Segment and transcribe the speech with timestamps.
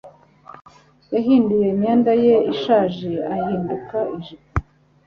[1.13, 4.49] Yahinduye imyenda ye ishaje ahinduka ijipo.